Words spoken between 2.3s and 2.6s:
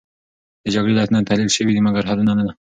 نه.